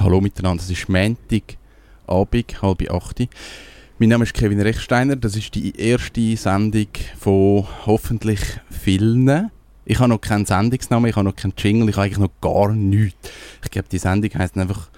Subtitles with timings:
[0.00, 1.56] Hallo miteinander, es ist Montag,
[2.06, 3.22] Abend, halb acht.
[3.98, 9.50] Mein Name ist Kevin Rechsteiner, das ist die erste Sendung von hoffentlich vielen.
[9.84, 12.72] Ich habe noch keinen Sendungsnamen, ich habe noch keinen Jingle, ich habe eigentlich noch gar
[12.72, 13.30] nichts.
[13.62, 14.88] Ich glaube, die Sendung heisst einfach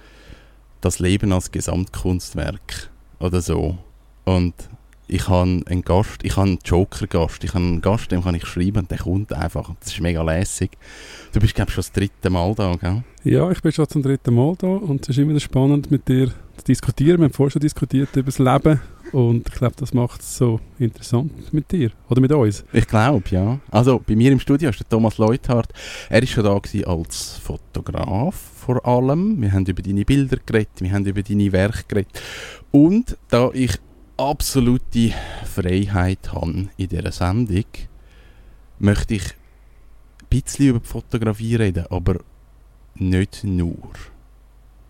[0.81, 2.89] «Das Leben als Gesamtkunstwerk»
[3.19, 3.77] oder so.
[4.25, 4.55] Und
[5.07, 8.45] ich habe einen Gast, ich habe einen Joker-Gast, ich habe einen Gast, dem kann ich
[8.45, 9.71] schreiben und der kommt einfach.
[9.79, 10.71] Das ist mega lässig.
[11.33, 13.03] Du bist, glaube ich, schon das dritte Mal da, gell?
[13.23, 16.07] Ja, ich bin schon zum dritten Mal da und es ist immer wieder spannend, mit
[16.07, 17.19] dir zu diskutieren.
[17.19, 18.81] Wir haben vorher schon diskutiert über das Leben
[19.11, 22.65] und ich glaube, das macht es so interessant mit dir oder mit uns.
[22.73, 23.59] Ich glaube, ja.
[23.71, 25.71] Also, bei mir im Studio ist der Thomas Leuthardt.
[26.09, 29.41] Er ist schon da gewesen als Fotograf vor allem.
[29.41, 32.21] Wir haben über deine Bilder geredet, wir haben über deine Werke geredet.
[32.71, 33.77] Und da ich
[34.17, 35.13] absolute
[35.45, 37.65] Freiheit habe in dieser Sendung,
[38.79, 42.19] möchte ich ein bisschen über die Fotografie reden, aber
[42.95, 43.91] nicht nur,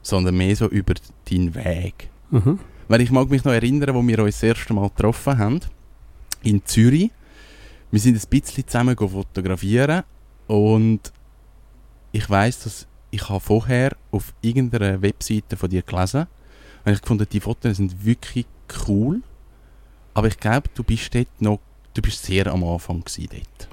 [0.02, 0.94] sondern mehr so über
[1.30, 2.10] deinen Weg.
[2.32, 2.60] Mhm.
[2.88, 5.60] Weil ich mag mich noch erinnern, wo wir uns das erste Mal getroffen haben,
[6.44, 7.12] in Zürich.
[7.92, 10.04] Wir sind ein bisschen zusammen fotografieren
[10.48, 11.12] und
[12.12, 16.28] ich weiß, dass ich habe vorher auf irgendeiner Webseite von dir gelesen
[16.86, 18.46] und ich gefunden, die Fotos sind wirklich
[18.88, 19.22] cool.
[20.14, 21.60] Aber ich glaube, du bist dort noch,
[21.94, 23.70] du bist sehr am Anfang dort.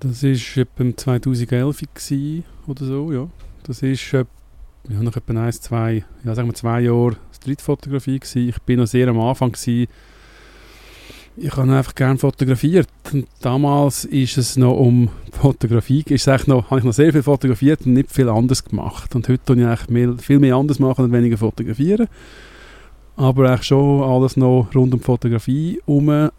[0.00, 3.28] Das war etwa 2011 gewesen, oder so, ja.
[3.64, 4.24] Das ist äh,
[4.88, 8.48] ja, noch etwa ein, zwei, ja, sagen wir zwei Jahre Streetfotografie gewesen.
[8.48, 9.88] Ich bin noch sehr am Anfang gewesen.
[11.36, 12.88] Ich habe einfach gerne fotografiert.
[13.12, 17.86] Und damals ist es noch um Fotografie, ist noch, habe ich noch sehr viel fotografiert
[17.86, 19.14] und nicht viel anders gemacht.
[19.14, 22.08] Und heute tue ich eigentlich mehr, viel mehr anders machen und weniger fotografieren.
[23.18, 26.30] Aber eigentlich schon alles noch rund um Fotografie herum.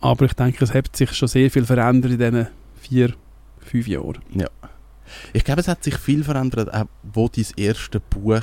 [0.00, 2.46] Aber ich denke, es hat sich schon sehr viel verändert in diesen
[2.80, 3.12] vier,
[3.58, 4.18] fünf Jahren.
[4.34, 4.48] Ja.
[5.34, 8.42] Ich glaube, es hat sich viel verändert, auch wo dein erste Buch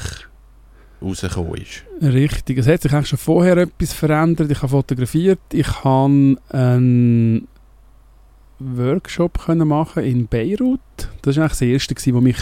[1.01, 1.83] rausgekommen ist.
[1.99, 4.51] Richtig, es hat sich eigentlich schon vorher etwas verändert.
[4.51, 7.47] Ich habe fotografiert, ich habe einen
[8.59, 10.79] Workshop können machen in Beirut.
[11.23, 12.37] Das war eigentlich das erste, wo mich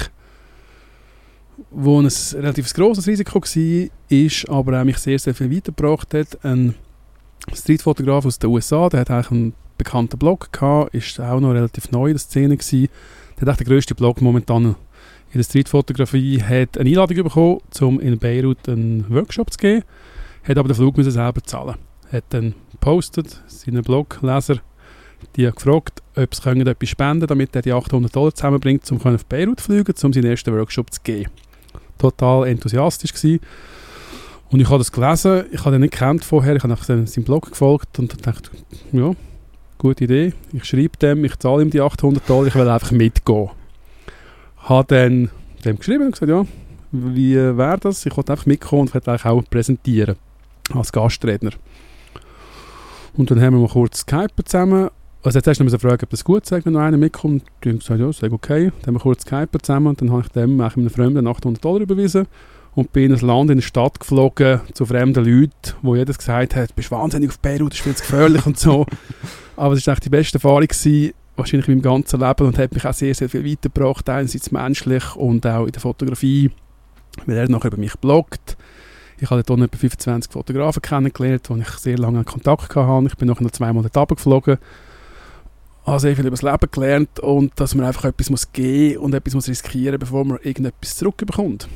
[1.69, 6.43] wo ein relativ grosses Risiko war, ist, aber auch mich sehr, sehr viel weitergebracht hat.
[6.43, 6.75] Ein
[7.53, 11.91] Streetfotograf aus den USA, der hat eigentlich einen bekannten Blog gehabt, ist auch noch relativ
[11.91, 12.89] neu in der Szene gewesen.
[13.39, 14.75] Der hat den grössten Blog momentan
[15.33, 19.83] in der Streetfotografie, hat eine Einladung bekommen, um in Beirut einen Workshop zu geben,
[20.43, 21.75] hat aber den Flug müssen selber zahlen.
[22.11, 24.57] Hat dann gepostet, seinen Blogleser,
[25.35, 29.59] die gefragt, ob sie etwas spenden damit er die 800 Dollar zusammenbringt, um auf Beirut
[29.59, 31.31] zu fliegen, um seinen ersten Workshop zu geben.
[32.01, 33.41] Total enthusiastisch gewesen.
[34.49, 37.05] Und ich habe das gelesen, ich habe ihn nicht kennt vorher, ich habe nach seinem
[37.23, 38.49] Blog gefolgt und dachte,
[38.91, 39.11] ja,
[39.77, 40.33] gute Idee.
[40.51, 43.49] Ich schreibe dem, ich zahle ihm die 800 Dollar, ich will einfach mitgehen.
[44.57, 45.29] Habe dann
[45.63, 46.45] dem geschrieben und gesagt, ja,
[46.91, 48.05] wie wäre das?
[48.05, 50.15] Ich wollte einfach mitkommen und wollte auch präsentieren
[50.73, 51.51] als Gastredner.
[53.15, 54.89] Und dann haben wir mal kurz Skype zusammen.
[55.23, 57.43] Also jetzt erst noch fragen, ob das gut ist, wenn noch einer mitkommt.
[57.63, 58.71] Und ich gesagt, ja, ist okay.
[58.81, 61.63] Dann haben wir kurz Skype zusammen und dann habe ich dem eigentlich einem Fremden 800
[61.63, 62.27] Dollar überwiesen
[62.73, 66.55] und bin in ein Land, in eine Stadt geflogen zu fremden Leuten, wo jedes gesagt
[66.55, 68.85] hat, du bist wahnsinnig auf Beirut, das ist viel zu gefährlich und so.
[69.57, 72.85] Aber es war die beste Erfahrung, gewesen, wahrscheinlich in meinem ganzen Leben und hat mich
[72.85, 76.49] auch sehr, sehr viel weitergebracht, einerseits menschlich und auch in der Fotografie,
[77.25, 78.57] weil er nachher über mich bloggt.
[79.19, 83.07] Ich habe dort etwa 25 Fotografen kennengelernt, wo ich sehr lange Kontakt hatte.
[83.07, 84.57] Ich bin nachher noch zweimal dort runtergeflogen
[85.91, 89.13] habe sehr viel über das Leben gelernt und dass man einfach etwas muss geben und
[89.13, 91.67] etwas muss riskieren, bevor man irgendetwas zurückbekommt.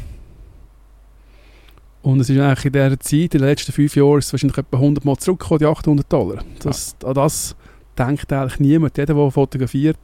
[2.02, 4.58] Und es ist eigentlich in dieser Zeit, in den letzten fünf Jahren, ist es wahrscheinlich
[4.58, 6.44] etwa 100 Mal zurückgekommen, die 800 Dollar.
[6.60, 7.10] Das, ja.
[7.10, 7.56] An das
[7.98, 8.98] denkt eigentlich niemand.
[8.98, 9.98] Jeder, der fotografiert,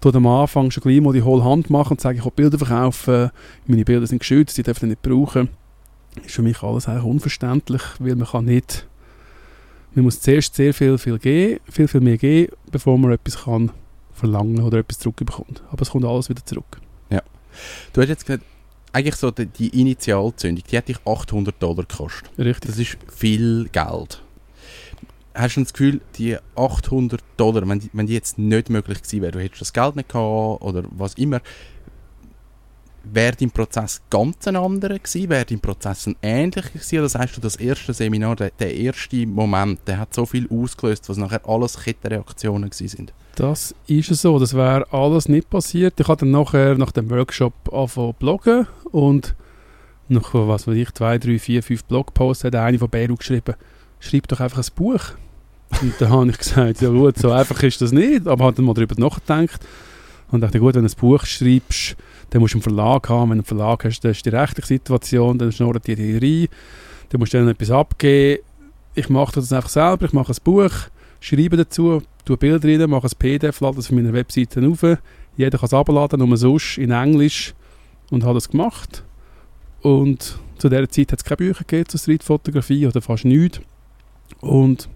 [0.00, 2.58] tut am Anfang schon gleich mal die hohle Hand machen und sagt, ich will Bilder
[2.58, 3.30] verkaufen,
[3.66, 5.48] meine Bilder sind geschützt, die dürfen nicht brauchen.
[6.16, 8.86] Das ist für mich alles eigentlich unverständlich, weil man kann nicht,
[9.94, 13.70] man muss zuerst sehr viel, viel geben, viel, viel mehr geben, bevor man etwas kann
[14.12, 15.62] verlangen oder etwas zurückbekommt.
[15.70, 16.80] Aber es kommt alles wieder zurück.
[17.10, 17.22] Ja.
[17.92, 18.44] Du hast jetzt gesagt,
[18.92, 22.30] eigentlich so die, die Initialzündung, die hat dich 800 Dollar gekostet.
[22.38, 22.70] Richtig.
[22.70, 24.22] Das ist viel Geld.
[25.34, 29.22] Hast du das Gefühl, die 800 Dollar, wenn die, wenn die jetzt nicht möglich gewesen
[29.22, 31.40] wäre, du hättest das Geld nicht gehabt oder was immer,
[33.04, 35.28] wäre dein Prozess ganz ein anderer gewesen?
[35.28, 36.98] Wäre dein Prozess ein ähnlicher gewesen?
[36.98, 41.08] Oder sagst du, das erste Seminar, der, der erste Moment, der hat so viel ausgelöst,
[41.08, 43.12] was nachher alles Kettenreaktionen gewesen sind?
[43.34, 45.98] Das ist so, das wäre alles nicht passiert.
[45.98, 49.34] Ich habe dann nachher nach dem Workshop angefangen bloggen und
[50.08, 53.54] nach was weiß ich, zwei, drei, vier, fünf Blogposts hat eine von Beirut geschrieben,
[54.00, 55.00] schreib doch einfach ein Buch.
[55.80, 58.66] Und dann habe ich gesagt, ja gut, so einfach ist das nicht, aber habe dann
[58.66, 59.60] mal darüber nachgedacht
[60.32, 61.94] Und dachte, gut, wenn du ein Buch schreibst,
[62.30, 63.30] dann musst du einen Verlag haben.
[63.30, 66.48] Wenn du einen Verlag hast, dann ist die rechtliche Situation, dann schnurren die dir rein.
[67.10, 68.42] Dann musst du dann etwas abgeben.
[68.94, 70.72] Ich mache das einfach selber, ich mache ein Buch,
[71.20, 74.82] schreibe dazu, tue Bilder rein, mache ein PDF, lade das auf meiner Webseite auf.
[75.36, 77.54] Jeder kann es abladen, nur sonst in Englisch.
[78.10, 79.04] Und habe das gemacht.
[79.82, 83.60] Und zu dieser Zeit hat es keine Bücher gegeben zur Streetfotografie oder fast nichts.
[84.40, 84.88] Und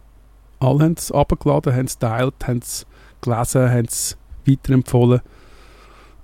[0.60, 2.86] alle haben es abgeladen, haben es geteilt, haben es
[3.20, 4.16] gelesen, haben es
[4.46, 5.20] weiterempfohlen.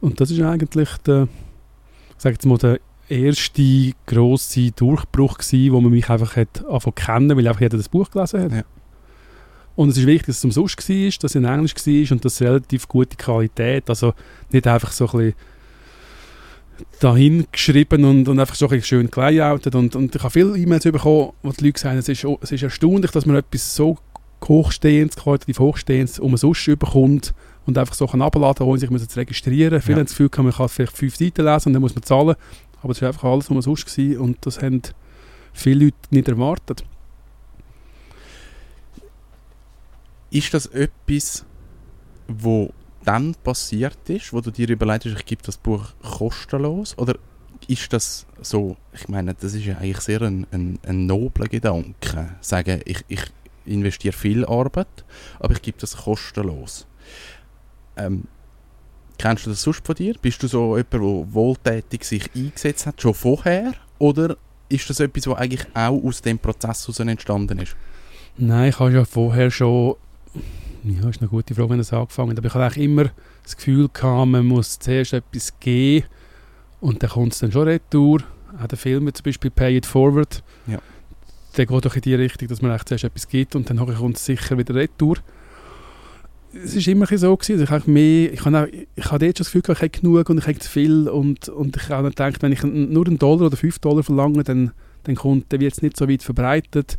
[0.01, 1.29] Und das ist eigentlich der,
[2.19, 6.65] sag jetzt mal, der erste grosse Durchbruch gewesen, wo man mich einfach hat
[6.95, 8.53] kennen, weil einfach jeder das Buch gelesen hat.
[8.53, 8.65] Ja.
[9.75, 12.35] Und es ist wichtig, dass es umsonst war, dass es in Englisch war und dass
[12.35, 14.13] es relativ gute Qualität, also
[14.51, 15.35] nicht einfach so ein bisschen
[17.01, 20.85] dahin geschrieben und, und einfach so ein schön gelayoutet und, und ich habe viele E-Mails
[20.85, 23.99] bekommen, wo die Leute sagen, es ist, es ist erstaunlich, dass man etwas so
[24.45, 27.35] hochstehendes, qualitativ hochstehendes umsonst überkommt
[27.67, 29.81] und einfach so abladen, ohne sich zu registrieren.
[29.81, 29.99] Viele ja.
[29.99, 32.37] haben das Gefühl, man kann vielleicht fünf Seiten lesen und dann muss man zahlen,
[32.83, 34.83] aber es war einfach alles umsonst gewesen und das haben
[35.53, 36.85] viele Leute nicht erwartet.
[40.31, 41.45] Ist das etwas,
[42.27, 42.73] wo
[43.05, 46.97] dann passiert ist, wo du dir überlegt hast, ich gebe das Buch kostenlos?
[46.97, 47.17] Oder
[47.69, 52.37] ist das so, ich meine, das ist ja eigentlich sehr ein, ein, ein nobler Gedanke,
[52.41, 53.23] sagen, ich, ich
[53.67, 55.05] investiere viel Arbeit,
[55.39, 56.87] aber ich gebe das kostenlos.
[57.97, 58.25] Ähm,
[59.19, 60.15] kennst du das sonst von dir?
[60.21, 63.73] Bist du so jemand, der wohltätig sich eingesetzt hat, schon vorher?
[63.99, 64.37] Oder
[64.69, 67.77] ist das etwas, was eigentlich auch aus dem Prozess heraus entstanden ist?
[68.37, 69.97] Nein, ich habe ja vorher schon
[70.85, 72.39] ja, ist eine gute Frage, wenn es angefangen hat.
[72.39, 73.11] Aber ich hatte immer
[73.43, 76.07] das Gefühl, gehabt, man muss zuerst etwas geben
[76.81, 78.21] und dann kommt es dann schon retour.
[78.61, 80.79] Auch der Film zum Beispiel Pay It Forward, ja.
[81.57, 84.25] der geht doch in die Richtung, dass man zuerst etwas gibt und dann kommt es
[84.25, 85.19] sicher wieder retour.
[86.65, 89.45] Es war immer so, gewesen, also ich, mehr, ich, habe auch, ich hatte jetzt schon
[89.45, 92.43] das Gefühl, ich habe genug und ich habe zu viel und, und ich habe gedacht,
[92.43, 94.73] wenn ich nur einen Dollar oder fünf Dollar verlange, dann,
[95.05, 96.99] dann, kommt, dann wird es nicht so weit verbreitet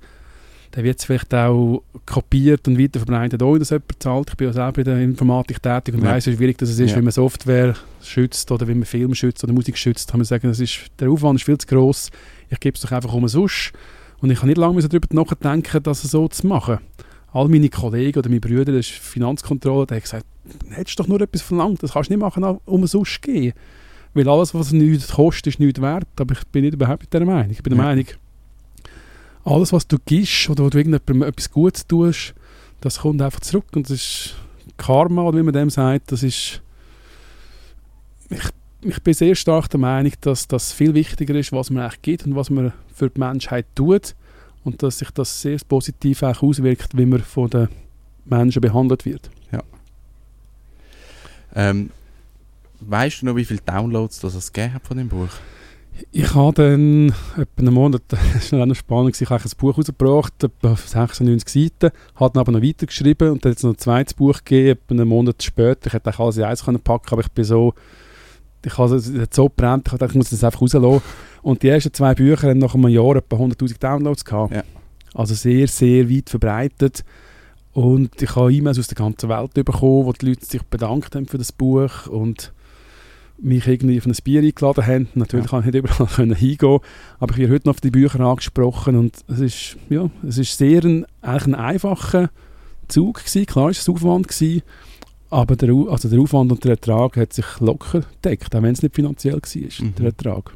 [0.74, 4.30] dann wird es vielleicht auch kopiert und weiterverbreitet, ohne dass jemand zahlt.
[4.32, 6.10] Ich bin ja selber in der Informatik tätig und ja.
[6.10, 6.98] weiss, wie schwierig das ist, ja.
[6.98, 10.10] wie man Software schützt oder wie man Film schützt oder Musik schützt.
[10.10, 12.10] Kann man sagen, das ist, der Aufwand ist viel zu gross.
[12.50, 13.72] Ich gebe es doch einfach umsonst.
[14.20, 16.80] Und ich habe nicht lange darüber nachdenken, das so zu machen.
[17.33, 20.25] All meine Kollegen oder meine Brüder, das ist Finanzkontrolle, die haben gesagt,
[20.69, 23.53] hättest du doch nur etwas verlangt, das kannst du nicht machen, umsonst gehen.
[24.13, 26.07] Weil alles, was nichts kostet, ist nichts wert.
[26.19, 27.51] Aber ich bin nicht überhaupt mit dieser Meinung.
[27.51, 27.89] Ich bin der ja.
[27.89, 28.06] Meinung,
[29.44, 32.35] alles, was du gibst oder wo du irgendjemandem etwas Gutes tust,
[32.81, 33.65] das kommt einfach zurück.
[33.75, 34.35] Und das ist
[34.77, 36.62] Karma, oder wie man dem sagt, das ist...
[38.30, 38.44] Ich,
[38.81, 42.25] ich bin sehr stark der Meinung, dass das viel wichtiger ist, was man eigentlich gibt
[42.25, 44.15] und was man für die Menschheit tut.
[44.63, 47.68] Und dass sich das sehr positiv auch auswirkt, wie man von den
[48.25, 49.30] Menschen behandelt wird.
[49.51, 49.62] Ja.
[51.56, 51.89] Ähm,
[52.80, 55.30] weißt du noch, wie viele Downloads das es gegeben hat von dem Buch?
[56.12, 60.44] Ich habe dann etwa einen Monat, das war noch spannend, ich habe ein Buch rausgebracht,
[60.44, 64.13] etwa 96 Seiten, habe dann aber noch weitergeschrieben und dann hat es noch ein zweites
[64.13, 65.88] Buch gegeben, etwa einen Monat später.
[65.88, 67.74] Ich hätte alles in eins packen aber ich bin so,
[68.65, 71.01] ich habe es so brennt, ich dachte, ich muss das einfach rauslassen.
[71.42, 74.54] Und die ersten zwei Bücher haben nach einem Jahr etwa 100'000 Downloads gehabt.
[74.54, 74.63] Ja.
[75.13, 77.04] Also sehr, sehr weit verbreitet.
[77.74, 81.25] Und ich habe E-Mails aus der ganzen Welt bekommen, wo die Leute sich bedankt haben
[81.25, 82.54] für das Buch und
[83.39, 85.09] mich irgendwie auf ein Bier eingeladen haben.
[85.16, 85.50] Natürlich ja.
[85.50, 86.80] kann ich nicht überall können hingehen,
[87.19, 90.57] aber ich werde heute noch auf die Bücher angesprochen und es ist, ja, es ist
[90.57, 92.30] sehr ein, eigentlich ein einfacher
[92.88, 93.45] Zug gewesen.
[93.45, 94.61] Klar es Aufwand gewesen,
[95.33, 98.83] aber der, also der Aufwand und der Ertrag hat sich locker gedeckt, auch wenn es
[98.83, 99.95] nicht finanziell war, mhm.
[99.95, 100.54] der Ertrag.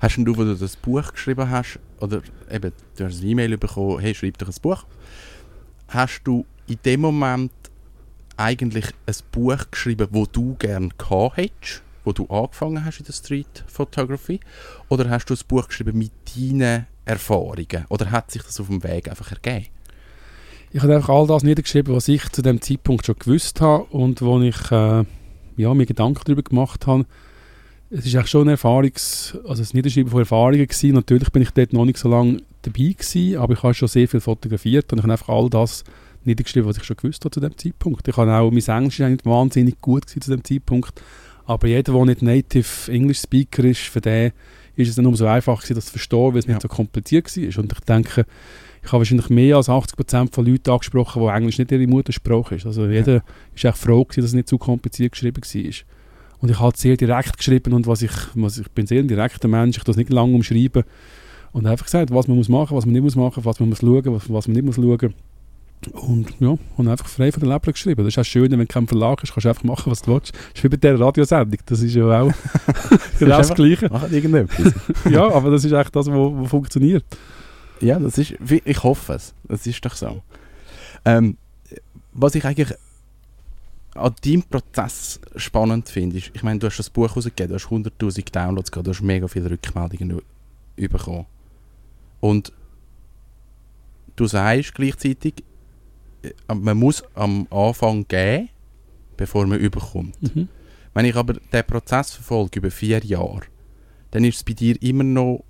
[0.00, 4.00] Hast du, wo du das Buch geschrieben hast, oder eben, du hast eine E-Mail bekommen,
[4.00, 4.84] hey, schreib doch ein Buch,
[5.88, 7.52] hast du in dem Moment
[8.36, 13.12] eigentlich ein Buch geschrieben, wo du gerne gehabt hättest, wo du angefangen hast in der
[13.12, 14.40] Street Photography?
[14.88, 17.84] Oder hast du ein Buch geschrieben mit deinen Erfahrungen?
[17.88, 19.66] Oder hat sich das auf dem Weg einfach ergeben?
[20.72, 24.22] Ich habe einfach all das niedergeschrieben, was ich zu dem Zeitpunkt schon gewusst habe und
[24.22, 25.04] wo ich äh,
[25.56, 27.06] ja, mir Gedanken darüber gemacht habe.
[27.90, 30.94] Es ist eigentlich schon ein Erfahrungs-, also ein Niederschreiben von Erfahrungen gewesen.
[30.94, 34.06] Natürlich bin ich dort noch nicht so lange dabei gewesen, aber ich habe schon sehr
[34.06, 35.82] viel fotografiert und ich habe einfach all das
[36.22, 38.06] niedergeschrieben, was ich schon gewusst habe zu dem Zeitpunkt.
[38.06, 41.02] Ich habe auch, mein Englisch war nicht wahnsinnig gut zu dem Zeitpunkt,
[41.46, 44.30] aber jeder, der nicht Native English Speaker ist, für den
[44.76, 46.52] ist es dann umso einfacher das zu verstehen, weil es ja.
[46.52, 47.62] nicht so kompliziert war.
[47.62, 48.24] Und ich denke,
[48.82, 52.66] ich habe wahrscheinlich mehr als 80% von Leuten angesprochen, wo Englisch nicht ihre Muttersprache ist.
[52.66, 53.22] Also jeder ja.
[53.54, 55.72] ist echt froh gewesen, dass es nicht zu kompliziert geschrieben war.
[56.40, 59.48] Und ich habe sehr direkt geschrieben und was ich, was ich bin sehr ein direkter
[59.48, 60.84] Mensch, ich das nicht lange umschreiben
[61.52, 63.80] und einfach gesagt, was man muss machen, was man nicht muss machen, was man muss
[63.80, 65.14] schauen, was, was man nicht muss schauen.
[65.92, 68.04] Und ja, und einfach frei von der Leber geschrieben.
[68.04, 70.12] Das ist auch schön, wenn du kein Verlag hast, kannst du einfach machen, was du
[70.12, 70.34] willst.
[70.34, 71.58] Das ist wie bei dieser Radiosendung.
[71.64, 72.32] Das ist ja auch
[73.18, 73.88] genau das Gleiche.
[73.88, 74.74] Machen irgendetwas.
[75.10, 77.04] ja, aber das ist eigentlich das, was funktioniert.
[77.80, 79.34] Ja, das ist, ich hoffe es.
[79.44, 80.22] Das ist doch so.
[81.04, 81.36] Ähm,
[82.12, 82.74] was ich eigentlich
[83.94, 87.70] an deinem Prozess spannend finde, ist, ich meine, du hast das Buch rausgegeben, du hast
[87.70, 90.20] 100'000 Downloads gehabt, du hast mega viele Rückmeldungen
[90.76, 91.26] bekommen.
[92.20, 92.52] Und
[94.16, 95.42] du sagst gleichzeitig,
[96.22, 98.48] äh, man muss am Anfang geben,
[99.16, 100.20] bevor man überkommt.
[100.22, 100.48] Mhm.
[100.94, 103.42] Wenn ich aber den Prozess verfolge über vier Jahre,
[104.10, 105.44] dann ist es bei dir immer noch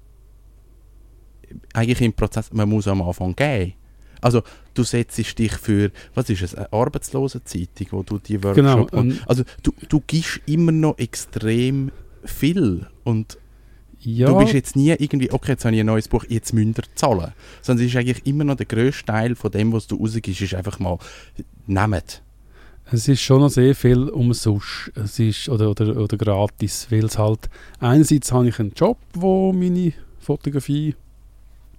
[1.73, 3.75] eigentlich im Prozess, man muss am Anfang geben.
[4.21, 4.43] Also
[4.75, 8.91] du setzt dich für, was ist es, eine Arbeitslosenzeitung, wo du die Workshop...
[8.91, 11.91] Genau, also du, du gibst immer noch extrem
[12.25, 13.39] viel und
[14.03, 14.29] ja.
[14.29, 16.85] Du bist jetzt nie irgendwie, okay, jetzt habe ich ein neues Buch, jetzt müsst ihr
[16.95, 17.33] zahlen.
[17.61, 20.55] Sondern es ist eigentlich immer noch der grösste Teil von dem, was du rausgibst, ist
[20.55, 20.99] einfach mal,
[21.67, 22.23] nehmt.
[22.91, 27.19] Es ist schon noch sehr viel umsonst es ist, oder, oder, oder gratis, weil es
[27.19, 30.95] halt, einerseits habe ich einen Job, wo meine Fotografie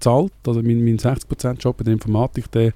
[0.02, 2.74] zahlt, also mein, mein 60% Job in der Informatik, der,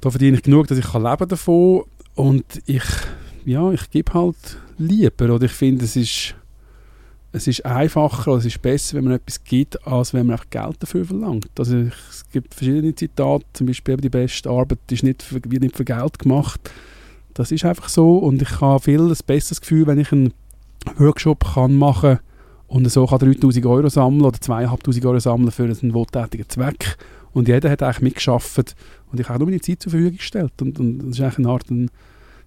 [0.00, 2.84] da verdiene ich genug, dass ich kann leben davon und ich,
[3.44, 4.36] ja, ich gebe halt
[4.78, 6.34] lieber, oder ich finde, es ist
[7.36, 10.48] es ist einfacher oder es ist besser, wenn man etwas gibt, als wenn man einfach
[10.48, 11.50] Geld dafür verlangt.
[11.58, 15.76] Also es gibt verschiedene Zitate, zum Beispiel die beste Arbeit ist nicht für, wird nicht
[15.76, 16.70] für Geld gemacht.
[17.34, 20.32] Das ist einfach so und ich habe viel ein besseres Gefühl, wenn ich einen
[20.96, 22.20] Workshop kann machen
[22.68, 26.96] und so kann 3000 Euro sammeln oder 2500 Euro sammeln für einen wohltätigen Zweck
[27.32, 28.74] und jeder hat eigentlich mitgeschafft
[29.12, 31.48] und ich habe nur meine Zeit zur Verfügung gestellt und, und das ist eigentlich eine
[31.48, 31.90] Art ein,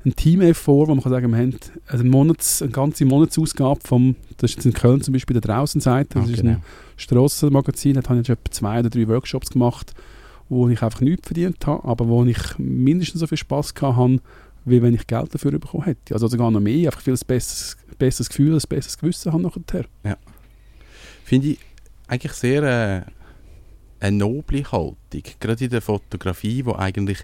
[0.06, 1.56] ein Team-Effort, wo man kann sagen, wir haben
[1.88, 6.20] eine, Monats-, eine ganze Monatsausgabe vom, das ist jetzt in Köln zum Beispiel der Draußenseite,
[6.20, 6.54] das ah, ist genau.
[6.54, 6.64] ein
[6.98, 9.94] Strassenmagazin, da habe ich etwa zwei oder drei Workshops gemacht,
[10.48, 14.20] wo ich einfach nichts verdient habe, aber wo ich mindestens so viel Spass hatte,
[14.66, 16.14] wie wenn ich Geld dafür bekommen hätte.
[16.14, 19.86] Also sogar noch mehr, einfach viel besseres, besseres Gefühl, ein besseres Gewissen habe nachher.
[20.04, 20.18] Ja.
[21.24, 21.60] Finde ich
[22.08, 23.02] eigentlich sehr äh,
[24.00, 27.24] eine noble Haltung, gerade in der Fotografie, wo eigentlich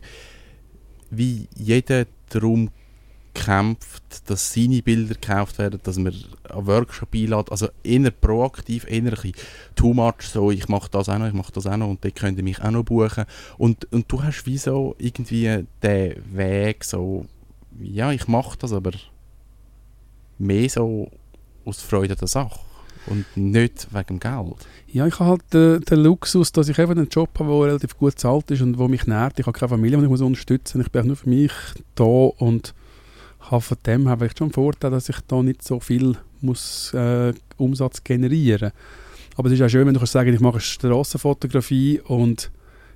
[1.09, 2.69] wie jeder darum
[3.33, 6.13] kämpft, dass seine Bilder gekauft werden, dass man
[6.49, 9.33] einen Workshop einlädt, also eher proaktiv, eher ein bisschen
[9.75, 12.15] too much, so ich mache das auch noch, ich mache das auch noch und dort
[12.15, 13.25] könnt ihr mich auch noch buchen
[13.57, 17.25] und, und du hast wie so irgendwie den Weg so,
[17.79, 18.91] ja ich mache das, aber
[20.37, 21.09] mehr so
[21.65, 22.59] aus Freude der Sache
[23.07, 24.67] und nicht wegen Geld.
[24.87, 28.15] Ja, ich habe halt den, den, Luxus, dass ich einen Job habe, der relativ gut
[28.15, 29.39] bezahlt ist und der mich nährt.
[29.39, 30.87] Ich habe keine Familie, die ich muss unterstützen muss.
[30.87, 31.51] Ich bin nur für mich
[31.95, 32.73] da und
[33.39, 36.93] habe von dem habe ich schon einen Vorteil, dass ich da nicht so viel muss,
[36.93, 39.05] äh, Umsatz generieren muss.
[39.35, 42.51] Aber es ist auch schön, wenn du kannst sagen, ich mache Strassenfotografie und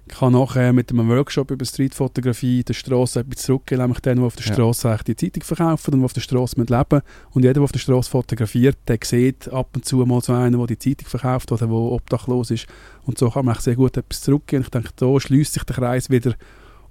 [0.09, 4.35] kann nachher mit einem Workshop über Streetfotografie der Straße etwas zurückgeben, nämlich den, der auf
[4.35, 4.53] der ja.
[4.53, 7.01] Straße die Zeitung verkauft und der auf der Straße leben
[7.31, 10.57] Und jeder, der auf der Straße fotografiert, der sieht ab und zu mal so einen,
[10.57, 12.67] der die Zeitung verkauft oder der obdachlos ist.
[13.05, 14.63] Und so kann man sehr gut etwas zurückgeben.
[14.63, 16.33] Ich denke, da schließt sich der Kreis wieder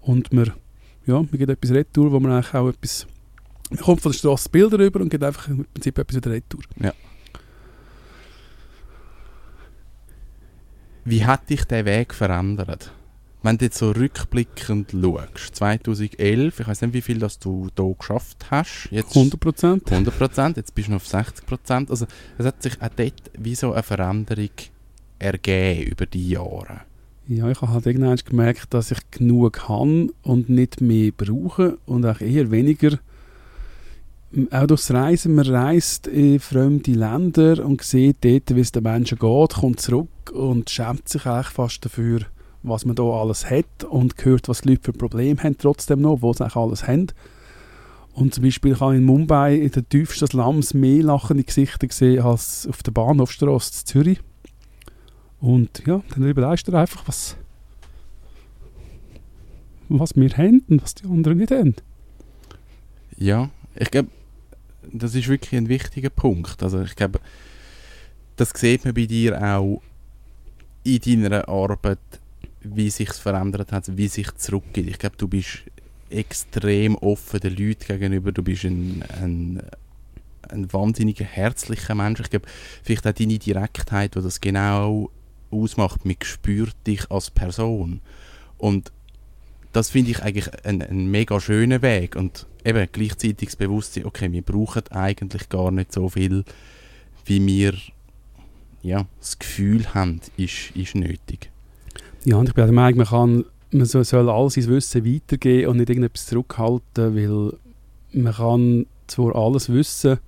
[0.00, 0.52] und man,
[1.06, 3.06] ja, man gibt etwas retour, wo man eigentlich auch etwas,
[3.70, 6.62] man kommt von der Straße Bilder rüber und gibt einfach im Prinzip etwas wieder retour.
[6.80, 6.92] Ja.
[11.04, 12.92] Wie hat dich der Weg verändert?
[13.42, 17.84] Wenn du jetzt so rückblickend schaust, 2011, ich weiß nicht, wie viel das du da
[17.96, 18.88] geschafft hast.
[18.90, 19.90] Jetzt 100 Prozent.
[19.90, 21.90] 100 Prozent, jetzt bist du noch auf 60 Prozent.
[21.90, 24.50] Also es hat sich auch dort wie so eine Veränderung
[25.18, 26.80] ergeben über die Jahre.
[27.28, 32.06] Ja, ich habe halt irgendwann gemerkt, dass ich genug habe und nicht mehr brauche und
[32.06, 32.98] auch eher weniger
[34.50, 39.18] auch durchs Reisen, man reist in fremde Länder und sieht dort, wie es den Menschen
[39.18, 42.20] geht, kommt zurück und schämt sich eigentlich fast dafür,
[42.68, 46.22] was man da alles hat und gehört, was die Leute für Probleme haben trotzdem noch,
[46.22, 47.08] wo sie eigentlich alles haben.
[48.12, 52.22] Und zum Beispiel habe ich in Mumbai in der tiefsten Slums mehr lachende Gesichter gesehen
[52.22, 54.20] als auf der Bahnhofstrasse in Zürich.
[55.40, 57.36] Und ja, dann überlegst du einfach, was,
[59.88, 61.76] was wir haben und was die anderen nicht haben.
[63.16, 64.08] Ja, ich glaube,
[64.92, 66.62] das ist wirklich ein wichtiger Punkt.
[66.62, 67.20] Also ich glaube,
[68.36, 69.82] das sieht man bei dir auch
[70.84, 71.98] in deiner Arbeit
[72.60, 74.88] wie sich verändert hat, wie sich zurückgeht.
[74.88, 75.64] Ich glaube, du bist
[76.10, 78.32] extrem offen den Leuten gegenüber.
[78.32, 79.62] Du bist ein, ein,
[80.48, 82.20] ein wahnsinniger herzlicher Mensch.
[82.20, 82.48] Ich glaube,
[82.82, 85.10] vielleicht auch deine Direktheit, die das genau
[85.50, 86.04] ausmacht.
[86.04, 88.00] Man spürt dich als Person.
[88.56, 88.92] Und
[89.72, 92.16] das finde ich eigentlich ein, ein mega schöner Weg.
[92.16, 96.44] Und eben gleichzeitig das Bewusstsein, okay, wir brauchen eigentlich gar nicht so viel,
[97.24, 97.74] wie wir
[98.82, 101.50] ja, das Gefühl haben, ist, ist nötig.
[102.24, 105.76] Ja, und ich bin der Meinung, man kann man soll, all sein Wissen weitergeben und
[105.76, 107.52] nicht irgendetwas zurückhalten, weil
[108.12, 110.18] man kann zwar alles wissen,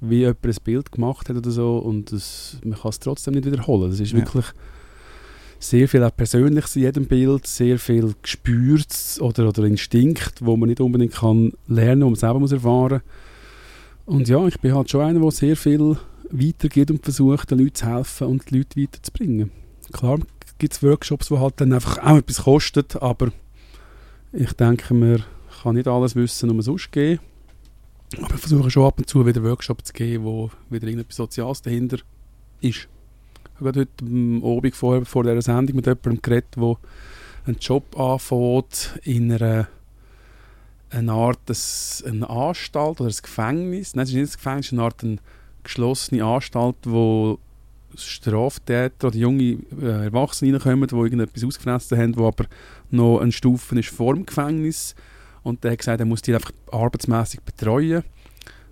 [0.00, 3.46] wie jemand ein Bild gemacht hat oder so und das, man kann es trotzdem nicht
[3.46, 3.90] wiederholen.
[3.90, 4.18] Das ist Ja.
[4.18, 4.44] wirklich
[5.58, 10.68] sehr viel auch Persönliches in jedem Bild, sehr viel Gespürtes oder, oder Instinkt, wo man
[10.68, 13.00] nicht unbedingt kann lernen, wo man selber muss erfahren
[14.06, 15.96] Und ja, ich bin halt schon einer, der sehr viel
[16.30, 19.50] weitergeht und versucht, den Leuten zu helfen und die Leute weiterzubringen.
[19.92, 20.20] Klar
[20.58, 23.30] gibt es Workshops, die halt dann einfach auch etwas kosten, aber
[24.32, 25.24] ich denke, man
[25.62, 27.20] kann nicht alles wissen, um sonst geben.
[28.16, 31.62] Aber ich versuche schon ab und zu wieder Workshops zu geben, wo wieder irgendetwas Soziales
[31.62, 31.98] dahinter
[32.60, 32.88] ist.
[32.90, 36.76] Ich habe gerade heute Abend vor, vor dieser Sendung mit jemandem geredet, der
[37.46, 39.68] einen Job anfängt in einer,
[40.90, 41.40] eine Art
[42.06, 43.94] eine Anstalt oder ein Gefängnis.
[43.94, 45.18] Nein, es ist nicht ein Gefängnis, es ist eine Art eine
[45.64, 47.38] geschlossene Anstalt, wo
[47.96, 52.46] Straftäter oder junge äh, Erwachsene reinkommen, die irgendetwas ausgefressen haben, wo aber
[52.90, 54.94] noch eine Stufe ist vor dem Gefängnis.
[55.42, 58.02] Und der hat gesagt, er muss die einfach arbeitsmäßig betreuen.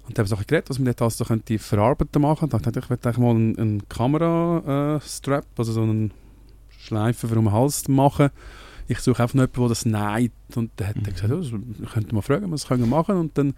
[0.06, 2.48] Und dann haben wir so geredet, was man dort also so könnte verarbeiten machen.
[2.48, 6.12] Da dachte ich, ich eigentlich mal einen, einen Kamera-Strap, also so einen
[6.78, 8.30] Schleifen für um den Hals machen.
[8.88, 10.32] Ich suche einfach noch jemanden, der das näht.
[10.54, 11.40] Und dann hat er Mhm.
[11.40, 13.16] gesagt, das könnte man fragen, was können wir machen.
[13.16, 13.54] Und dann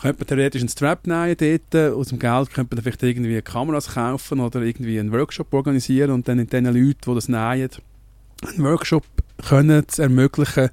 [0.00, 1.94] könnte man theoretisch einen Strap nähen dort.
[1.94, 6.26] Aus dem Geld könnte man vielleicht irgendwie Kameras kaufen oder irgendwie einen Workshop organisieren und
[6.28, 7.70] dann in den Leuten, die das nähen,
[8.42, 9.04] einen Workshop
[9.46, 10.70] können zu ermöglichen,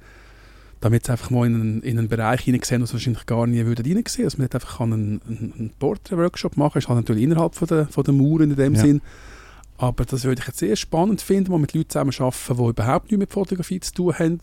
[0.79, 3.65] damit sie einfach mal in einen, in einen Bereich hineinsehen, wo sie wahrscheinlich gar nie
[3.65, 4.25] würden reinsehen.
[4.25, 7.67] Also man dort einfach kann einen, einen, einen Portrait-Workshop machen, ist halt natürlich innerhalb von
[7.67, 8.81] der, von der Mauern in dem Ja.
[8.81, 9.01] Sinn.
[9.77, 13.05] Aber das würde ich jetzt sehr spannend finden, wo mit Leuten zusammen arbeiten, die überhaupt
[13.11, 14.39] nichts mit Fotografie zu tun haben,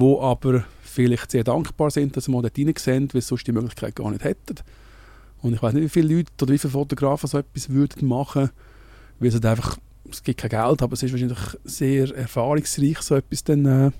[0.00, 3.96] die aber vielleicht sehr dankbar sind, dass mal dort reinsehen, weil sie sonst die Möglichkeit
[3.96, 4.56] gar nicht hätten.
[5.42, 8.50] Und ich weiß nicht, wie viele Leute oder wie viele Fotografen so etwas würden machen,
[9.18, 9.78] weil es halt einfach,
[10.10, 13.90] es gibt kein Geld, aber es ist wahrscheinlich sehr erfahrungsreich, so etwas dann äh,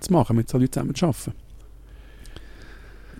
[0.00, 1.32] zu machen, mit so Leuten zusammen zu arbeiten.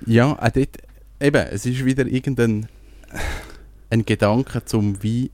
[0.07, 0.79] Ja, auch dort,
[1.21, 2.69] eben, es ist wieder irgendein
[3.91, 5.31] ein Gedanke zum wie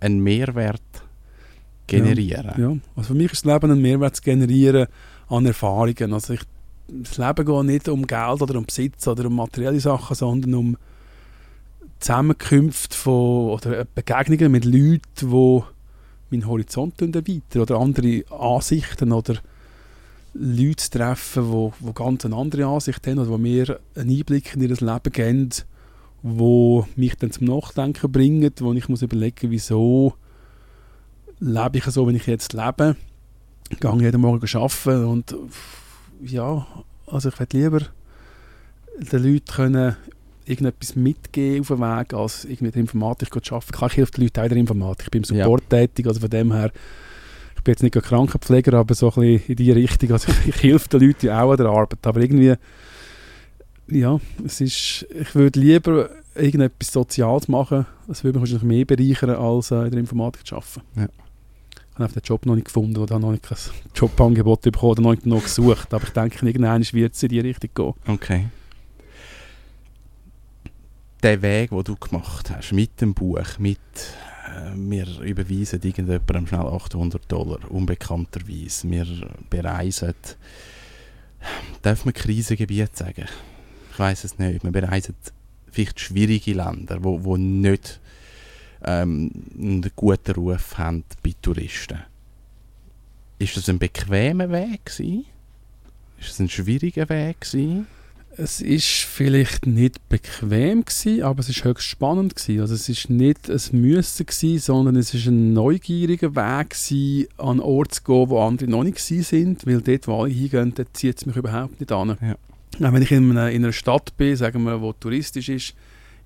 [0.00, 0.82] einen Mehrwert
[1.86, 2.52] generieren.
[2.58, 4.86] Ja, also für mich ist das Leben ein Mehrwert zu generieren
[5.28, 6.12] an Erfahrungen.
[6.12, 6.40] Also ich,
[6.88, 10.76] das Leben geht nicht um Geld oder um Besitz oder um materielle Sachen, sondern um
[11.98, 15.60] Zusammenkünfte von, oder Begegnungen mit Leuten, die
[16.30, 19.36] meinen Horizont erweitern oder andere Ansichten oder
[20.34, 24.62] Leute treffen, die, die ganz eine andere Ansicht haben oder die mir einen Einblick in
[24.62, 25.50] ihr Leben geben,
[26.22, 30.14] wo mich dann zum Nachdenken bringen, wo ich muss überlegen, wieso
[31.40, 32.96] lebe ich so, wenn ich jetzt lebe.
[33.70, 35.34] Ich gehe jeden Morgen arbeiten und
[36.22, 36.66] ja,
[37.06, 37.80] also ich würde lieber
[38.98, 39.96] den Leuten können
[40.46, 43.72] irgendetwas mitgeben auf dem Weg, als irgendwie in der Informatik zu arbeiten.
[43.72, 45.06] Klar, ich helfe den Leuten auch in der Informatik.
[45.06, 45.44] Ich bin im Ja.
[45.44, 46.70] Support tätig, also von dem her,
[47.56, 50.12] ich bin jetzt nicht Krankenpfleger, aber so ein bisschen in die Richtung.
[50.12, 52.54] Also ich, ich helfe den Leuten auch an der Arbeit, aber irgendwie,
[53.88, 59.30] ja, es ist, ich würde lieber irgendetwas Soziales machen, das würde mich wahrscheinlich mehr bereichern,
[59.30, 60.82] als äh, in der Informatik zu arbeiten.
[60.94, 61.08] Ja.
[61.96, 63.56] Ich habe den Job noch nicht gefunden oder noch nicht kein
[63.94, 67.40] Jobangebot bekommen oder noch nicht noch gesucht, aber ich denke, irgendwann wird es in die
[67.40, 67.94] Richtung gehen.
[68.06, 68.48] Okay.
[71.22, 73.78] Der Weg, den du gemacht hast, mit dem Buch, mit
[74.46, 79.06] äh, wir überweisen irgendjemandem schnell 800 Dollar, unbekannterweise, wir
[79.48, 80.14] bereisen,
[81.80, 83.24] darf man Krisengebiet sagen?
[83.90, 84.62] Ich weiß es nicht.
[84.62, 85.14] Wir bereisen
[85.70, 88.00] vielleicht schwierige Länder, wo, wo nicht
[88.84, 91.98] ähm, einen guten Ruf haben bei Touristen.
[93.38, 95.26] Ist das ein bequemer Weg gewesen?
[96.18, 97.86] Ist es ein schwieriger Weg gewesen?
[98.38, 102.60] Es ist vielleicht nicht bequem gewesen, aber es ist höchst spannend gewesen.
[102.60, 107.48] Also es ist nicht ein Müssen gewesen, sondern es ist ein neugieriger Weg gewesen, an
[107.48, 110.74] einen Ort zu gehen, wo andere noch nicht gewesen sind, weil dort, wo alle hingehen,
[110.92, 112.18] zieht es mich überhaupt nicht an.
[112.20, 112.36] Ja.
[112.78, 115.74] Wenn ich in einer, in einer Stadt bin, sagen wir, wo touristisch ist,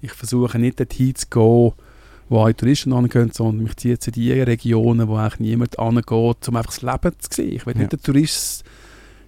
[0.02, 1.72] ich versuche nicht dorthin zu gehen,
[2.30, 6.08] wo alle Touristen angehen, sondern mich zieht es in die Regionen, wo eigentlich niemand angeht,
[6.48, 7.52] um einfach das Leben zu sehen.
[7.56, 7.80] Ich will Ja.
[7.80, 8.64] nicht der Tourist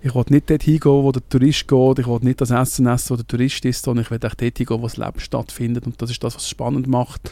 [0.04, 1.98] ich will nicht dort hingehen, wo der Tourist geht.
[2.00, 4.58] Ich will nicht das Essen essen, wo der Tourist ist, sondern ich will echt dort
[4.58, 5.86] hingehen, wo das Leben stattfindet.
[5.86, 7.30] Und das ist das, was es spannend macht.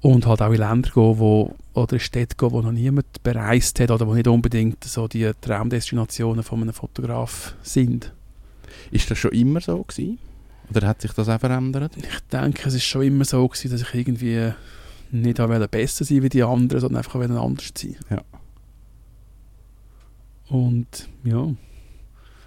[0.00, 3.80] Und halt auch in Länder gehen, wo, oder in Städte gehen, wo noch niemand bereist
[3.80, 8.12] hat oder wo nicht unbedingt so die Traumdestinationen von einem Fotograf sind.
[8.92, 10.18] Ist das schon immer so gewesen?
[10.74, 11.92] Oder hat sich das auch verändert?
[11.96, 14.52] Ich denke, es ist schon immer so gewesen, dass ich irgendwie
[15.10, 17.96] nicht auch besser sein wie die anderen, sondern einfach auch anders sein.
[18.10, 18.22] Ja.
[20.48, 21.54] Und ja,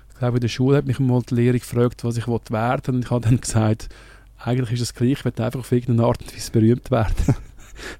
[0.09, 2.91] ich glaube, in der Schule hat mich mal die Lehrerin gefragt, was ich werden wollte.
[2.91, 3.89] Und ich habe dann gesagt,
[4.37, 7.35] eigentlich ist es gleich, ich will einfach auf irgendeine Art und Weise berühmt werden.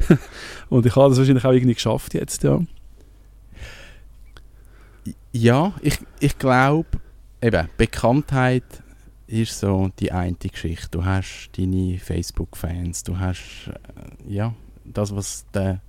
[0.69, 2.61] und ich habe das wahrscheinlich auch irgendwie geschafft jetzt, ja.
[5.31, 6.87] Ja, ich, ich glaube,
[7.41, 8.63] eben, Bekanntheit
[9.29, 10.89] ist so die eine Geschichte.
[10.91, 15.81] Du hast deine Facebook-Fans, du hast, äh, ja, das, was der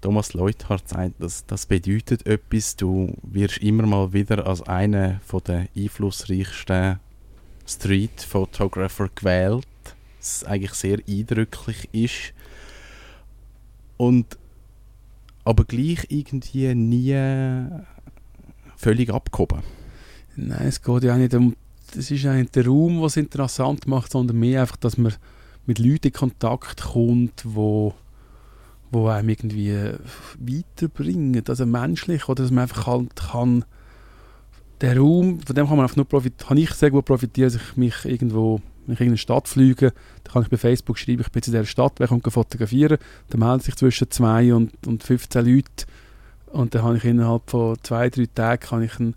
[0.00, 2.76] Thomas Leuthard sagt, das, das bedeutet etwas.
[2.76, 7.00] Du wirst immer mal wieder als einer der einflussreichsten
[7.66, 9.66] Street-Photographer gewählt,
[10.18, 12.34] was eigentlich sehr eindrücklich ist.
[13.96, 14.38] Und
[15.44, 17.66] aber gleich irgendwie nie
[18.76, 19.62] völlig abgehoben.
[20.36, 21.54] Nein, es geht ja auch nicht um,
[21.94, 25.14] das ist ja nicht der Raum, was es interessant macht, sondern mehr einfach, dass man
[25.66, 27.94] mit Leuten in Kontakt kommt, wo
[28.90, 29.72] wo einem irgendwie
[30.38, 33.64] weiterbringen, also menschlich, oder dass man einfach halt kann,
[34.80, 37.62] der Raum, von dem kann man einfach nur profitieren, kann ich sehr gut profitieren, dass
[37.62, 39.92] ich mich irgendwo, in eine Stadt fliege,
[40.24, 42.98] dann kann ich bei Facebook schreiben, ich bin in dieser Stadt, wer kommt fotografieren,
[43.28, 45.86] dann melden sich zwischen zwei und, und 15 Leute.
[46.46, 49.14] Und dann habe ich innerhalb von zwei, drei Tagen kann ich ein,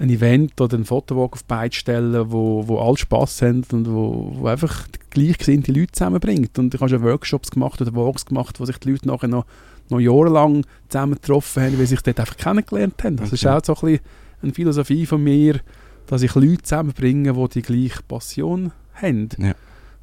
[0.00, 4.32] ein Event oder einen Fotowalk auf Beine stellen, wo, wo alle Spass haben und wo,
[4.38, 6.58] wo einfach gleichgesinnte Leute zusammenbringt.
[6.58, 9.44] Und ich habe schon Workshops gemacht oder Walks gemacht, wo sich die Leute nachher noch,
[9.88, 13.16] noch jahrelang zusammen getroffen haben, weil sie sich dort einfach kennengelernt haben.
[13.16, 14.00] Das ist auch so ein bisschen
[14.42, 15.60] eine Philosophie von mir,
[16.06, 19.28] dass ich Leute zusammenbringe, die die gleiche Passion haben.
[19.38, 19.54] Ja.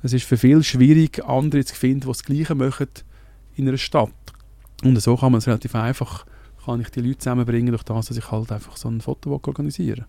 [0.04, 2.88] Es ist für viele schwierig, andere zu finden, die das Gleiche machen
[3.56, 4.12] in einer Stadt.
[4.84, 6.26] Und so kann man es relativ einfach
[6.66, 10.06] kann ich die Leute zusammenbringen durch das, dass ich halt einfach so einen Fotowalk organisiere.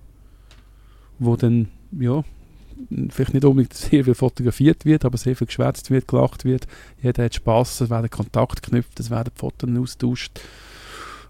[1.19, 2.25] Wo dann, ja,
[3.11, 6.67] vielleicht nicht unbedingt sehr viel fotografiert wird, aber sehr viel geschwätzt wird, gelacht wird.
[7.03, 10.41] Jeder hat Spass, es werden Kontakt geknüpft, es werden Fotos austauscht.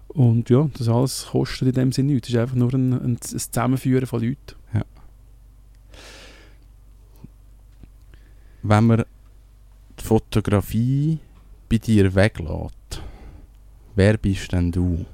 [0.07, 2.29] Und ja, das alles kostet in dem Sinne nichts.
[2.29, 4.55] Es ist einfach nur ein, ein, ein Zusammenführen von Leuten.
[4.73, 4.83] Ja.
[8.63, 9.05] Wenn man
[9.99, 11.19] die Fotografie
[11.69, 13.01] bei dir weglässt,
[13.95, 15.05] wer bist denn du?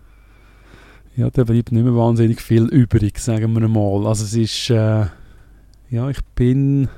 [1.15, 4.07] Ja, da bleibt nicht mehr wahnsinnig viel übrig, sagen wir mal.
[4.07, 5.05] Also es ist, äh,
[5.91, 6.89] ja, ich bin,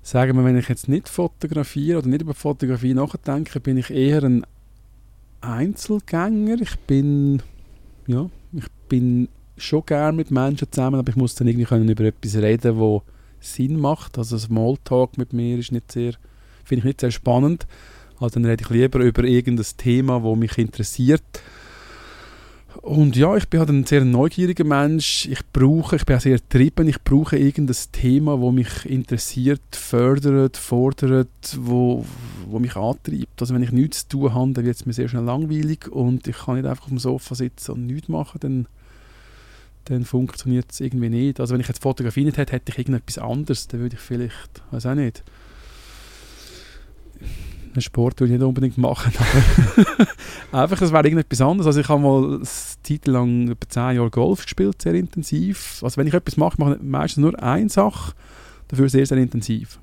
[0.00, 4.22] sagen wir, wenn ich jetzt nicht fotografiere oder nicht über Fotografie nachdenke, bin ich eher
[4.22, 4.46] ein
[5.42, 6.62] Einzelgänger.
[6.62, 7.42] Ich bin,
[8.06, 12.04] ja, ich bin schon gerne mit Menschen zusammen, aber ich muss dann irgendwie können über
[12.04, 13.02] etwas reden, wo
[13.38, 14.16] Sinn macht.
[14.16, 16.14] Also Smalltalk mit mir ist nicht sehr,
[16.64, 17.66] finde ich nicht sehr spannend.
[18.18, 21.42] Also dann rede ich lieber über irgendein Thema, wo mich interessiert
[22.80, 25.26] und ja, ich bin halt ein sehr neugieriger Mensch.
[25.26, 26.88] Ich brauche, ich bin auch sehr getrieben.
[26.88, 32.04] Ich brauche irgendein Thema, wo mich interessiert, fördert, fordert, wo,
[32.46, 33.40] wo mich antreibt.
[33.40, 36.26] Also wenn ich nichts zu tun habe, dann wird es mir sehr schnell langweilig und
[36.26, 38.66] ich kann nicht einfach auf dem Sofa sitzen und nichts machen, dann,
[39.84, 41.40] dann funktioniert es irgendwie nicht.
[41.40, 44.62] Also wenn ich jetzt Fotografie nicht hätte, hätte ich irgendetwas anderes, dann würde ich vielleicht,
[44.70, 45.22] weiß auch nicht,
[47.74, 49.12] einen Sport würde ich nicht unbedingt machen,
[50.52, 51.66] einfach, es wäre irgendetwas anderes.
[51.66, 55.80] Also ich habe mal eine Zeit lang etwa 10 Jahre Golf gespielt, sehr intensiv.
[55.82, 58.14] Also wenn ich etwas mache, mache ich meistens nur eine Sache,
[58.68, 59.78] dafür sehr, sehr intensiv.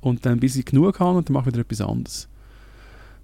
[0.00, 2.28] Und dann bis ich genug habe und dann mache ich wieder etwas anderes.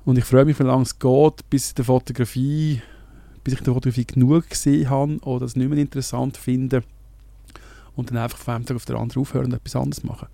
[0.04, 2.82] Und ich freue mich, wie lange es geht, bis ich der Fotografie,
[3.42, 6.82] bis ich der Fotografie genug gesehen habe oder es nicht mehr interessant finde
[7.96, 10.28] und dann einfach von einem Tag auf den anderen aufhören und etwas anderes machen.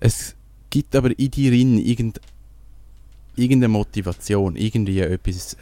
[0.00, 0.34] Es
[0.70, 2.20] gibt aber in dir irgend,
[3.36, 5.56] irgendeine Motivation, irgendwie etwas äh,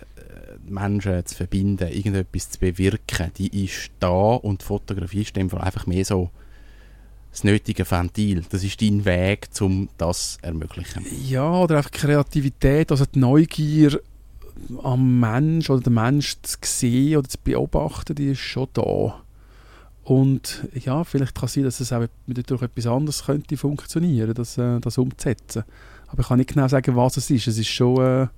[0.69, 5.87] Menschen zu verbinden, irgendetwas zu bewirken, die ist da und die Fotografie ist in einfach
[5.87, 6.31] mehr so
[7.31, 8.45] das nötige Ventil.
[8.49, 11.05] Das ist dein Weg, um das zu ermöglichen.
[11.29, 14.01] Ja, oder einfach Kreativität, also die Neugier
[14.83, 19.21] am Mensch oder den Mensch zu sehen oder zu beobachten, die ist schon da.
[20.07, 24.57] Und ja, vielleicht kann es sein, dass es auch durch etwas anderes könnte funktionieren, das,
[24.57, 25.65] äh, das umzusetzen.
[26.07, 27.49] Aber ich kann nicht genau sagen, was es ist.
[27.49, 28.29] Es ist schon äh,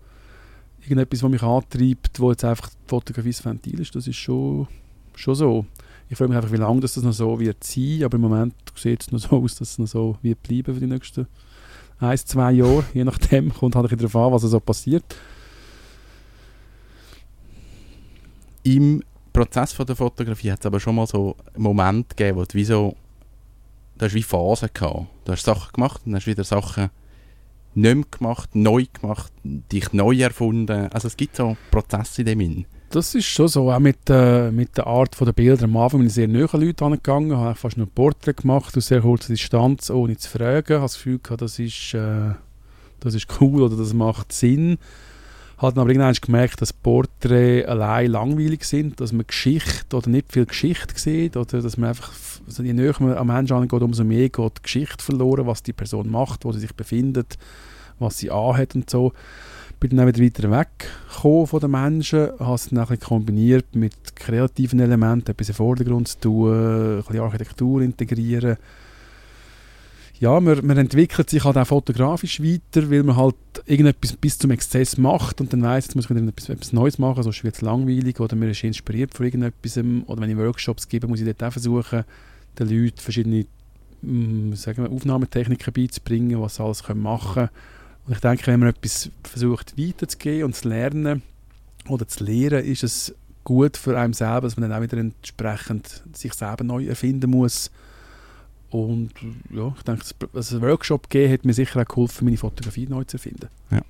[0.80, 3.94] irgendetwas, was mich antreibt, wo jetzt einfach die Fotografie das Ventil ist.
[3.94, 4.66] Das ist schon,
[5.14, 5.66] schon so.
[6.08, 9.02] Ich freue mich einfach, wie lange das noch so wird sein, aber im Moment sieht
[9.02, 11.26] es noch so aus, dass es noch so wird bleiben für die nächsten
[11.98, 15.04] ein, zwei Jahre, je nachdem, kommt halt darauf an, was so passiert.
[18.62, 19.02] Im
[19.32, 22.54] Prozess von der Fotografie hat es aber schon mal so einen Moment gegeben, wo du
[22.54, 22.96] wie so,
[23.96, 25.06] du hast wie Phasen gehabt.
[25.24, 26.90] Du hast Sachen gemacht und dann hast wieder Sachen
[27.74, 30.88] nicht mehr gemacht, neu gemacht, dich neu erfunden.
[30.92, 32.66] Also es gibt so Prozesse in dem Sinn.
[32.90, 35.64] Das ist schon so, auch mit, äh, mit der Art der Bilder.
[35.64, 39.02] Am Anfang bin ich sehr nahe Leute angegangen, habe fast nur Porträt gemacht, aus sehr
[39.02, 40.64] kurzer Distanz, ohne zu fragen.
[40.66, 42.32] Ich habe das Gefühl gehabt, das ist, äh,
[43.00, 44.78] das ist cool oder das macht Sinn.
[45.58, 50.32] Hat dann aber irgendwann gemerkt, dass Porträts allein langweilig sind, dass man Geschichte oder nicht
[50.32, 52.12] viel Geschichte sieht oder dass man einfach,
[52.46, 55.72] also je näher man am Menschen angeht, umso mehr geht die Geschichte verloren, was die
[55.72, 57.38] Person macht, wo sie sich befindet,
[57.98, 59.12] was sie anhat und so.
[59.80, 64.78] bin dann wieder weiter weggekommen von den Menschen, habe es dann ein kombiniert mit kreativen
[64.78, 68.58] Elementen, etwas im Vordergrund zu tun, ein bisschen Architektur integrieren.
[70.20, 74.50] Ja, man, man entwickelt sich halt auch fotografisch weiter, weil man halt irgendetwas bis zum
[74.50, 77.54] Exzess macht und dann weiss, jetzt muss ich wieder etwas, etwas Neues machen, sonst wird
[77.54, 81.26] es langweilig oder man ist inspiriert von irgendetwas oder wenn ich Workshops gebe, muss ich
[81.26, 82.04] dort auch versuchen,
[82.58, 83.46] den Leuten verschiedene
[84.02, 87.50] mm, sagen wir, Aufnahmetechniken beizubringen, was sie alles können machen können
[88.08, 91.22] und ich denke, wenn man etwas versucht weiterzugeben und zu lernen
[91.88, 96.02] oder zu lehren, ist es gut für einen selber, dass man dann auch wieder entsprechend
[96.14, 97.70] sich selber neu erfinden muss.
[98.70, 99.10] Und
[99.50, 100.02] ja, ich denke,
[100.32, 103.48] dass ein Workshop gegeben hat mir sicher auch geholfen, meine Fotografie neu zu erfinden.
[103.70, 103.80] Ja.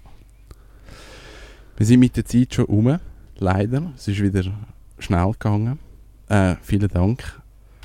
[1.77, 2.99] Wir sind mit der Zeit schon um,
[3.39, 3.93] leider.
[3.97, 4.43] Es ist wieder
[4.99, 5.79] schnell gegangen.
[6.29, 7.41] Äh, vielen Dank.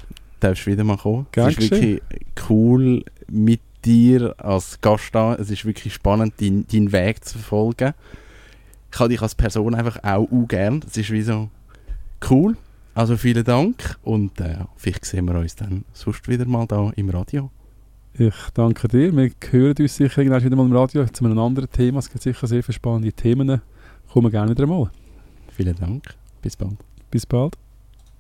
[0.10, 0.16] Du
[0.48, 1.28] darfst wieder mal kommen.
[1.32, 2.02] Gern es ist wirklich
[2.50, 5.36] cool, mit dir als Gast da.
[5.36, 7.94] Es ist wirklich spannend, deinen dein Weg zu verfolgen.
[8.92, 10.82] Ich habe dich als Person einfach auch, gern.
[10.82, 11.50] Das ist wie so
[12.30, 12.58] cool.
[12.96, 17.10] Also vielen Dank und äh, vielleicht sehen wir uns dann sonst wieder mal da im
[17.10, 17.50] Radio.
[18.14, 19.16] Ich danke dir.
[19.16, 22.00] Wir hören uns sicher irgendwann wieder mal im Radio zu einem anderen Thema.
[22.00, 23.62] Es gibt sicher sehr viele spannende Themen.
[24.12, 24.92] Kommen gerne wieder mal.
[25.52, 26.14] Vielen Dank.
[26.42, 26.78] Bis bald.
[27.10, 27.63] Bis bald.